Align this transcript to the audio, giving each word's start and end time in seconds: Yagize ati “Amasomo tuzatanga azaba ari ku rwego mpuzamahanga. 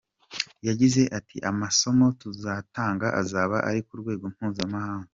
Yagize 0.67 1.01
ati 1.17 1.37
“Amasomo 1.51 2.05
tuzatanga 2.21 3.07
azaba 3.21 3.57
ari 3.69 3.79
ku 3.87 3.93
rwego 4.01 4.25
mpuzamahanga. 4.33 5.09